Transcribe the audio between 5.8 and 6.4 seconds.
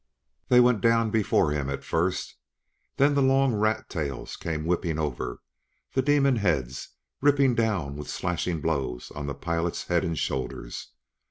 the demon